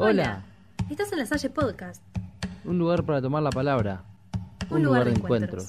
[0.00, 0.44] Hola.
[0.88, 2.00] Estás en la Salle Podcast.
[2.64, 4.04] Un lugar para tomar la palabra.
[4.70, 5.66] Un, lugar, de encuentros.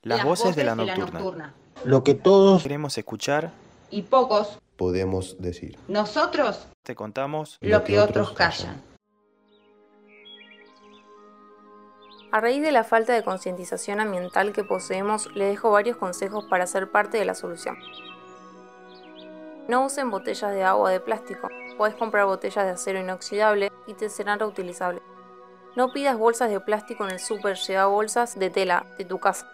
[0.00, 1.52] Las, voces, de, la, nocturna.
[1.84, 3.52] Lo que todos queremos escuchar
[3.90, 5.76] y pocos podemos decir.
[5.88, 8.80] Nosotros te contamos lo, que, otros callan.
[12.30, 16.66] A raíz de la falta de concientización ambiental que poseemos, le dejo varios consejos para
[16.66, 17.76] ser parte de la solución.
[19.68, 21.48] No usen botellas de agua de plástico.
[21.78, 25.02] Puedes comprar botellas de acero inoxidable y te serán reutilizables.
[25.76, 29.48] No pidas bolsas de plástico en el súper, lleva bolsas de tela de tu casa.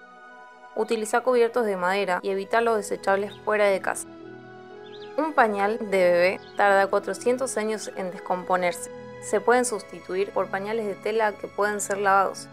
[0.77, 4.09] Utiliza cubiertos de madera y evita los desechables fuera de casa.
[5.19, 8.91] Un pañal de bebé tarda 400 años en descomponerse.
[9.21, 12.49] Se pueden sustituir por pañales de tela que pueden ser lavados.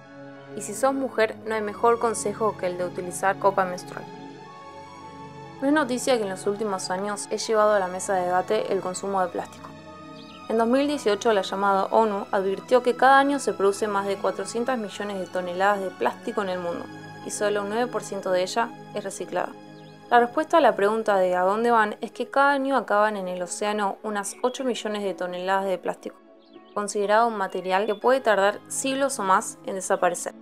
[0.58, 4.04] Y si sos mujer, no hay mejor consejo que el de utilizar copa menstrual.
[5.62, 8.74] No es noticia que en los últimos años he llevado a la mesa de debate
[8.74, 9.70] el consumo de plástico.
[10.50, 15.20] En 2018 la llamada ONU advirtió que cada año se produce más de 400 millones
[15.20, 16.86] de toneladas de plástico en el mundo
[17.26, 19.54] y solo un 9% de ella es reciclada.
[20.12, 23.28] La respuesta a la pregunta de a dónde van es que cada año acaban en
[23.28, 26.18] el océano unas 8 millones de toneladas de plástico,
[26.74, 30.36] considerado un material que puede tardar siglos o más en desaparecer.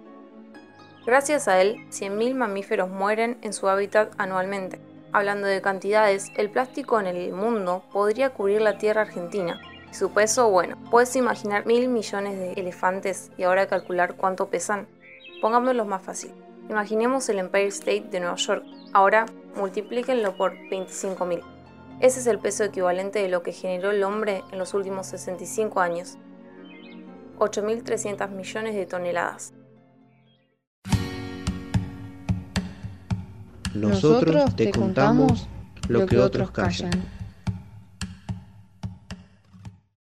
[1.06, 4.82] Gracias a él, 100.000 mamíferos mueren en su hábitat anualmente,
[5.14, 9.62] Hablando de cantidades, el plástico en el mundo podría cubrir la tierra argentina.
[9.92, 14.88] Y su peso, bueno, puedes imaginar mil millones de elefantes y ahora calcular cuánto pesan.
[15.40, 16.32] Pongámoslo más fácil.
[16.68, 18.66] Imaginemos el Empire State de Nueva York.
[18.92, 21.44] Ahora multiplíquenlo por 25.000.
[22.00, 25.80] Ese es el peso equivalente de lo que generó el hombre en los últimos 65
[25.80, 26.18] años.
[27.38, 29.54] 8.300 millones de toneladas.
[33.74, 35.48] Nosotros te contamos
[35.88, 36.92] lo que otros callan.